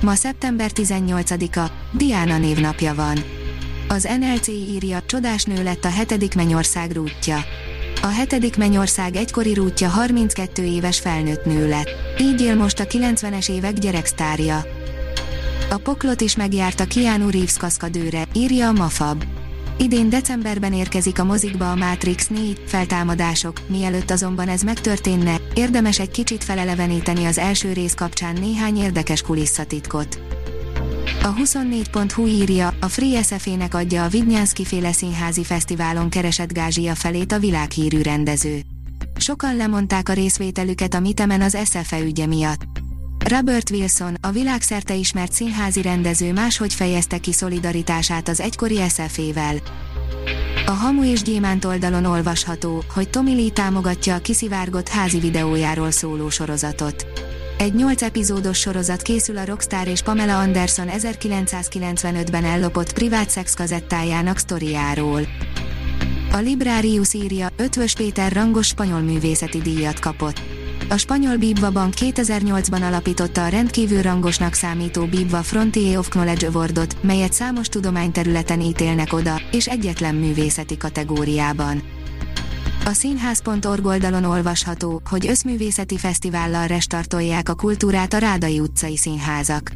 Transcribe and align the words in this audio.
Ma 0.00 0.14
szeptember 0.14 0.70
18-a, 0.74 1.70
Diana 1.92 2.38
névnapja 2.38 2.94
van. 2.94 3.18
Az 3.88 4.08
NLC 4.20 4.48
írja, 4.48 5.02
csodás 5.06 5.44
nő 5.44 5.62
lett 5.62 5.84
a 5.84 5.90
hetedik 5.90 6.34
mennyország 6.34 6.92
rútja. 6.92 7.36
A 8.02 8.06
hetedik 8.06 8.56
mennyország 8.56 9.16
egykori 9.16 9.54
rútja 9.54 9.88
32 9.88 10.64
éves 10.64 10.98
felnőtt 10.98 11.44
nő 11.44 11.68
lett. 11.68 11.90
Így 12.20 12.40
él 12.40 12.54
most 12.54 12.80
a 12.80 12.84
90-es 12.84 13.50
évek 13.50 13.72
gyereksztárja. 13.72 14.64
A 15.70 15.76
poklot 15.76 16.20
is 16.20 16.36
megjárta 16.36 16.86
Keanu 16.86 17.30
Reeves 17.30 17.56
kaszkadőre, 17.56 18.24
írja 18.32 18.68
a 18.68 18.72
Mafab. 18.72 19.24
Idén 19.82 20.08
decemberben 20.08 20.72
érkezik 20.72 21.18
a 21.18 21.24
mozikba 21.24 21.70
a 21.70 21.74
Matrix 21.74 22.26
4 22.26 22.62
feltámadások, 22.66 23.60
mielőtt 23.66 24.10
azonban 24.10 24.48
ez 24.48 24.62
megtörténne, 24.62 25.40
érdemes 25.54 25.98
egy 25.98 26.10
kicsit 26.10 26.44
feleleveníteni 26.44 27.24
az 27.24 27.38
első 27.38 27.72
rész 27.72 27.94
kapcsán 27.94 28.36
néhány 28.40 28.76
érdekes 28.76 29.22
kulisszatitkot. 29.22 30.20
A 31.22 31.34
24.hu 31.34 32.26
írja, 32.26 32.74
a 32.80 32.88
Free 32.88 33.22
SF-nek 33.22 33.74
adja 33.74 34.04
a 34.04 34.08
Vidnyánszki 34.08 34.64
féle 34.64 34.92
színházi 34.92 35.44
fesztiválon 35.44 36.10
keresett 36.10 36.52
gázsia 36.52 36.94
felét 36.94 37.32
a 37.32 37.38
világhírű 37.38 38.02
rendező. 38.02 38.60
Sokan 39.16 39.56
lemondták 39.56 40.08
a 40.08 40.12
részvételüket 40.12 40.94
a 40.94 41.00
Mitemen 41.00 41.40
az 41.40 41.58
SFE 41.64 42.00
ügye 42.00 42.26
miatt. 42.26 42.62
Robert 43.30 43.70
Wilson, 43.70 44.16
a 44.20 44.30
világszerte 44.30 44.94
ismert 44.94 45.32
színházi 45.32 45.82
rendező 45.82 46.32
máshogy 46.32 46.74
fejezte 46.74 47.18
ki 47.18 47.32
szolidaritását 47.32 48.28
az 48.28 48.40
egykori 48.40 48.80
SF-vel. 48.88 49.56
A 50.66 50.70
Hamu 50.70 51.04
és 51.04 51.22
Gyémánt 51.22 51.64
oldalon 51.64 52.04
olvasható, 52.04 52.84
hogy 52.94 53.10
Tommy 53.10 53.34
Lee 53.34 53.50
támogatja 53.50 54.14
a 54.14 54.18
kiszivárgott 54.18 54.88
házi 54.88 55.18
videójáról 55.18 55.90
szóló 55.90 56.30
sorozatot. 56.30 57.06
Egy 57.58 57.74
8 57.74 58.02
epizódos 58.02 58.58
sorozat 58.58 59.02
készül 59.02 59.38
a 59.38 59.44
Rockstar 59.44 59.88
és 59.88 60.02
Pamela 60.02 60.38
Anderson 60.38 60.86
1995-ben 60.90 62.44
ellopott 62.44 62.92
privát 62.92 63.30
szex 63.30 63.54
kazettájának 63.54 64.38
sztoriáról. 64.38 65.22
A 66.32 66.36
Librarius 66.36 67.14
írja, 67.14 67.48
Ötvös 67.56 67.94
Péter 67.94 68.32
rangos 68.32 68.66
spanyol 68.66 69.00
művészeti 69.00 69.58
díjat 69.58 69.98
kapott. 69.98 70.59
A 70.90 70.96
spanyol 70.96 71.36
Bibva 71.36 71.70
Bank 71.70 71.94
2008-ban 71.96 72.82
alapította 72.82 73.44
a 73.44 73.48
rendkívül 73.48 74.02
rangosnak 74.02 74.54
számító 74.54 75.06
Bibva 75.06 75.42
Frontier 75.42 75.98
of 75.98 76.08
Knowledge 76.08 76.46
Awardot, 76.46 77.02
melyet 77.02 77.32
számos 77.32 77.68
tudományterületen 77.68 78.60
ítélnek 78.60 79.12
oda, 79.12 79.40
és 79.52 79.66
egyetlen 79.66 80.14
művészeti 80.14 80.76
kategóriában. 80.76 81.82
A 82.84 82.92
színház.org 82.92 83.84
oldalon 83.84 84.24
olvasható, 84.24 85.02
hogy 85.10 85.26
összművészeti 85.26 85.96
fesztivállal 85.98 86.66
restartolják 86.66 87.48
a 87.48 87.54
kultúrát 87.54 88.14
a 88.14 88.18
Rádai 88.18 88.60
utcai 88.60 88.96
színházak. 88.96 89.72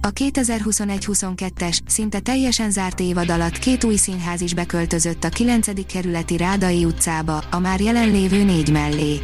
A 0.00 0.10
2021-22-es, 0.10 1.78
szinte 1.86 2.20
teljesen 2.20 2.70
zárt 2.70 3.00
évad 3.00 3.30
alatt 3.30 3.58
két 3.58 3.84
új 3.84 3.96
színház 3.96 4.40
is 4.40 4.54
beköltözött 4.54 5.24
a 5.24 5.28
9. 5.28 5.86
kerületi 5.86 6.36
Rádai 6.36 6.84
utcába, 6.84 7.44
a 7.50 7.58
már 7.58 7.80
jelenlévő 7.80 8.44
négy 8.44 8.72
mellé. 8.72 9.20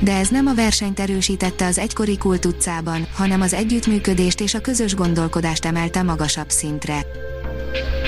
De 0.00 0.16
ez 0.16 0.28
nem 0.28 0.46
a 0.46 0.54
versenyt 0.54 1.00
erősítette 1.00 1.66
az 1.66 1.78
egykori 1.78 2.16
Kult 2.16 2.44
utcában, 2.44 3.06
hanem 3.14 3.40
az 3.40 3.52
együttműködést 3.52 4.40
és 4.40 4.54
a 4.54 4.60
közös 4.60 4.94
gondolkodást 4.94 5.64
emelte 5.64 6.02
magasabb 6.02 6.50
szintre. 6.50 7.06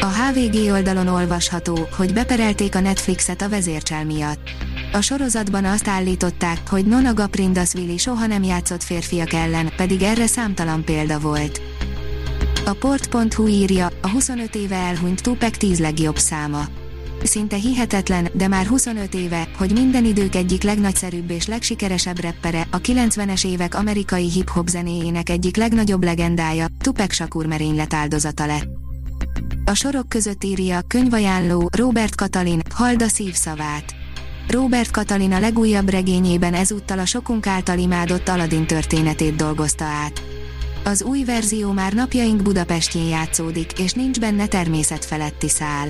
A 0.00 0.06
HVG 0.06 0.72
oldalon 0.72 1.06
olvasható, 1.06 1.88
hogy 1.96 2.12
beperelték 2.12 2.74
a 2.74 2.80
Netflixet 2.80 3.42
a 3.42 3.48
vezércsel 3.48 4.04
miatt. 4.04 4.50
A 4.92 5.00
sorozatban 5.00 5.64
azt 5.64 5.88
állították, 5.88 6.58
hogy 6.68 6.86
Nona 6.86 7.14
Gaprindasvili 7.14 7.98
soha 7.98 8.26
nem 8.26 8.42
játszott 8.42 8.82
férfiak 8.82 9.32
ellen, 9.32 9.72
pedig 9.76 10.02
erre 10.02 10.26
számtalan 10.26 10.84
példa 10.84 11.18
volt. 11.18 11.60
A 12.64 12.72
port.hu 12.72 13.46
írja, 13.46 13.90
a 14.02 14.08
25 14.08 14.54
éve 14.54 14.76
elhunyt 14.76 15.22
Tupac 15.22 15.56
10 15.56 15.78
legjobb 15.78 16.18
száma. 16.18 16.64
Szinte 17.22 17.56
hihetetlen, 17.56 18.28
de 18.32 18.48
már 18.48 18.66
25 18.66 19.14
éve, 19.14 19.48
hogy 19.56 19.72
minden 19.72 20.04
idők 20.04 20.34
egyik 20.34 20.62
legnagyszerűbb 20.62 21.30
és 21.30 21.46
legsikeresebb 21.46 22.20
reppere, 22.20 22.66
a 22.70 22.80
90-es 22.80 23.46
évek 23.46 23.74
amerikai 23.74 24.30
hip-hop 24.30 24.68
zenéjének 24.68 25.28
egyik 25.28 25.56
legnagyobb 25.56 26.04
legendája, 26.04 26.66
Tupac 26.78 27.12
Shakur 27.12 27.46
merénylet 27.46 27.94
áldozata 27.94 28.46
lett. 28.46 28.68
A 29.64 29.74
sorok 29.74 30.08
között 30.08 30.44
írja, 30.44 30.80
könyvajánló, 30.88 31.68
Robert 31.76 32.14
Katalin, 32.14 32.60
Halda 32.74 33.08
szívszavát. 33.08 33.94
Robert 34.48 34.90
Katalin 34.90 35.32
a 35.32 35.40
legújabb 35.40 35.88
regényében 35.88 36.54
ezúttal 36.54 36.98
a 36.98 37.06
sokunk 37.06 37.46
által 37.46 37.78
imádott 37.78 38.28
Aladdin 38.28 38.66
történetét 38.66 39.36
dolgozta 39.36 39.84
át. 39.84 40.22
Az 40.84 41.02
új 41.02 41.24
verzió 41.24 41.72
már 41.72 41.92
napjaink 41.92 42.42
Budapestjén 42.42 43.08
játszódik, 43.08 43.78
és 43.78 43.92
nincs 43.92 44.20
benne 44.20 44.46
természetfeletti 44.46 45.48
szál. 45.48 45.88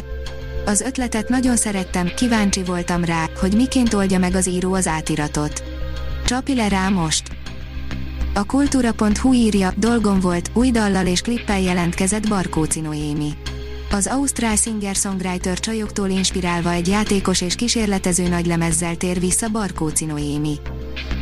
Az 0.65 0.81
ötletet 0.81 1.29
nagyon 1.29 1.57
szerettem, 1.57 2.13
kíváncsi 2.17 2.63
voltam 2.63 3.05
rá, 3.05 3.29
hogy 3.41 3.55
miként 3.55 3.95
oldja 3.95 4.19
meg 4.19 4.35
az 4.35 4.49
író 4.49 4.75
az 4.75 4.87
átiratot. 4.87 5.63
Csapi 6.27 6.55
le 6.55 6.69
rá 6.69 6.89
most! 6.89 7.23
A 8.35 8.45
kultúra.hu 8.45 9.33
írja, 9.33 9.73
dolgom 9.77 10.21
volt, 10.21 10.51
új 10.55 10.71
dallal 10.71 11.07
és 11.07 11.21
klippel 11.21 11.61
jelentkezett 11.61 12.29
Barkóci 12.29 12.81
Noémi. 12.81 13.33
Az 13.91 14.07
ausztrál 14.07 14.57
singer-songwriter 14.57 15.59
csajoktól 15.59 16.09
inspirálva 16.09 16.71
egy 16.71 16.89
játékos 16.89 17.41
és 17.41 17.55
kísérletező 17.55 18.29
nagylemezzel 18.29 18.97
tér 18.97 19.21
vissza 19.21 19.49
Barkóci 19.49 20.05
Noémi. 20.05 20.59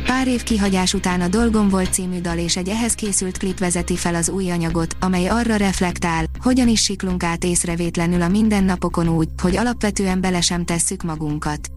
Pár 0.09 0.27
év 0.27 0.43
kihagyás 0.43 0.93
után 0.93 1.21
a 1.21 1.27
Dolgom 1.27 1.69
volt 1.69 1.93
című 1.93 2.21
dal 2.21 2.37
és 2.37 2.57
egy 2.57 2.69
ehhez 2.69 2.93
készült 2.93 3.37
klip 3.37 3.59
vezeti 3.59 3.95
fel 3.95 4.15
az 4.15 4.29
új 4.29 4.51
anyagot, 4.51 4.95
amely 4.99 5.27
arra 5.27 5.55
reflektál, 5.55 6.25
hogyan 6.39 6.67
is 6.67 6.81
siklunk 6.83 7.23
át 7.23 7.43
észrevétlenül 7.43 8.21
a 8.21 8.27
mindennapokon 8.27 9.07
úgy, 9.07 9.27
hogy 9.41 9.57
alapvetően 9.57 10.21
bele 10.21 10.41
sem 10.41 10.65
tesszük 10.65 11.03
magunkat. 11.03 11.69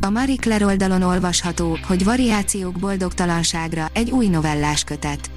A 0.00 0.10
Marie 0.10 0.36
Claire 0.36 0.64
oldalon 0.64 1.02
olvasható, 1.02 1.78
hogy 1.86 2.04
variációk 2.04 2.78
boldogtalanságra 2.78 3.90
egy 3.92 4.10
új 4.10 4.26
novellás 4.26 4.84
kötet. 4.84 5.30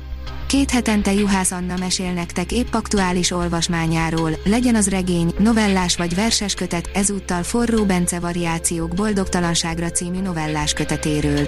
Két 0.47 0.72
hetente 0.72 1.13
Juhász 1.13 1.51
Anna 1.51 1.78
mesél 1.78 2.12
nektek 2.12 2.51
épp 2.51 2.73
aktuális 2.73 3.31
olvasmányáról, 3.31 4.31
legyen 4.44 4.75
az 4.75 4.89
regény, 4.89 5.33
novellás 5.39 5.97
vagy 5.97 6.16
verses 6.16 6.53
kötet, 6.53 6.89
ezúttal 6.94 7.44
Forró 7.44 7.85
Bence 7.85 8.19
Variációk 8.19 8.94
boldogtalanságra 8.95 9.91
című 9.91 10.19
novellás 10.19 10.73
kötetéről. 10.73 11.47